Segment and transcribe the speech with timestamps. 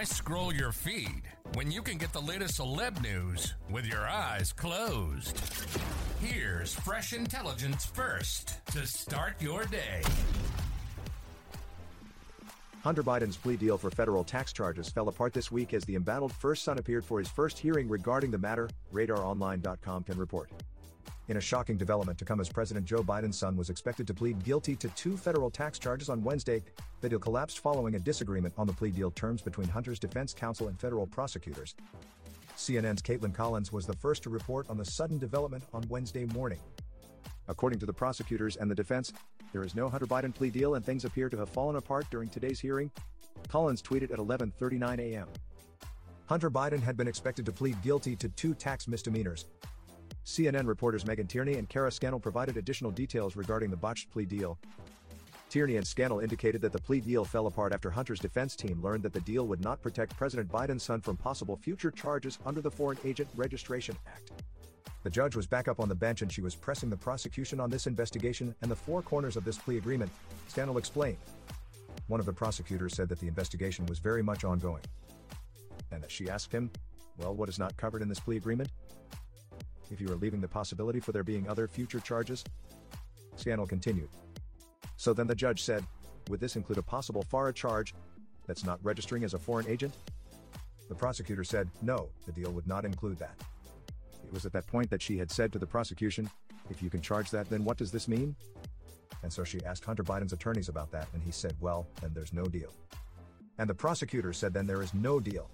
[0.00, 4.50] Why scroll your feed when you can get the latest celeb news with your eyes
[4.50, 5.38] closed?
[6.22, 10.00] Here's fresh intelligence first to start your day.
[12.82, 16.32] Hunter Biden's plea deal for federal tax charges fell apart this week as the embattled
[16.32, 20.48] first son appeared for his first hearing regarding the matter, RadarOnline.com can report.
[21.28, 24.42] In a shocking development to come as President Joe Biden's son was expected to plead
[24.42, 26.62] guilty to two federal tax charges on Wednesday,
[27.00, 30.68] the deal collapsed following a disagreement on the plea deal terms between Hunter's defense counsel
[30.68, 31.76] and federal prosecutors.
[32.56, 36.58] CNN's Kaitlan Collins was the first to report on the sudden development on Wednesday morning.
[37.48, 39.12] According to the prosecutors and the defense,
[39.52, 42.28] there is no Hunter Biden plea deal and things appear to have fallen apart during
[42.28, 42.90] today's hearing.
[43.48, 45.28] Collins tweeted at 11:39 a.m.
[46.26, 49.46] Hunter Biden had been expected to plead guilty to two tax misdemeanors,
[50.30, 54.58] CNN reporters Megan Tierney and Kara Scannell provided additional details regarding the botched plea deal.
[55.48, 59.02] Tierney and Scannell indicated that the plea deal fell apart after Hunter's defense team learned
[59.02, 62.70] that the deal would not protect President Biden's son from possible future charges under the
[62.70, 64.30] Foreign Agent Registration Act.
[65.02, 67.68] The judge was back up on the bench and she was pressing the prosecution on
[67.68, 70.12] this investigation and the four corners of this plea agreement,
[70.46, 71.18] Scannell explained.
[72.06, 74.82] One of the prosecutors said that the investigation was very much ongoing.
[75.90, 76.70] And that she asked him,
[77.18, 78.70] Well, what is not covered in this plea agreement?
[79.90, 82.44] If you are leaving the possibility for there being other future charges?
[83.36, 84.08] Scannell continued.
[84.96, 85.84] So then the judge said,
[86.28, 87.94] would this include a possible FARA charge
[88.46, 89.94] that's not registering as a foreign agent?
[90.88, 93.34] The prosecutor said, no, the deal would not include that.
[94.24, 96.28] It was at that point that she had said to the prosecution,
[96.68, 98.36] if you can charge that, then what does this mean?
[99.22, 102.32] And so she asked Hunter Biden's attorneys about that, and he said, well, then there's
[102.32, 102.72] no deal.
[103.58, 105.50] And the prosecutor said, then there is no deal.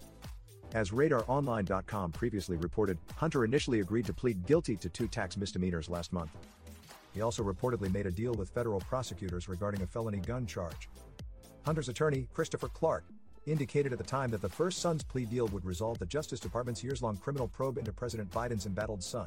[0.75, 6.13] As RadarOnline.com previously reported, Hunter initially agreed to plead guilty to two tax misdemeanors last
[6.13, 6.31] month.
[7.15, 10.89] He also reportedly made a deal with federal prosecutors regarding a felony gun charge.
[11.65, 13.05] Hunter's attorney, Christopher Clark,
[13.47, 16.85] indicated at the time that the first son's plea deal would resolve the Justice Department's
[16.85, 19.27] years long criminal probe into President Biden's embattled son.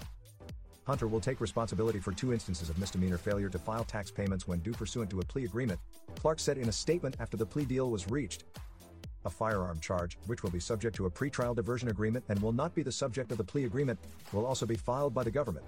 [0.86, 4.60] Hunter will take responsibility for two instances of misdemeanor failure to file tax payments when
[4.60, 5.80] due pursuant to a plea agreement,
[6.16, 8.44] Clark said in a statement after the plea deal was reached
[9.26, 12.74] a firearm charge, which will be subject to a pretrial diversion agreement and will not
[12.76, 14.00] be the subject of the plea agreement,
[14.34, 15.66] will also be filed by the government.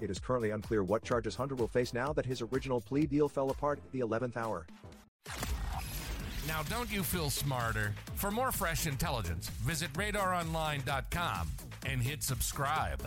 [0.00, 3.28] It is currently unclear what charges Hunter will face now that his original plea deal
[3.28, 4.66] fell apart at the 11th hour.
[6.48, 7.94] Now, don't you feel smarter?
[8.14, 11.48] For more fresh intelligence, visit radaronline.com
[11.86, 13.06] and hit subscribe.